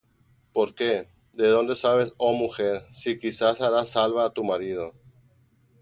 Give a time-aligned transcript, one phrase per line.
[0.51, 4.85] Porque ¿de dónde sabes, oh mujer, si quizá harás salva á tu marido?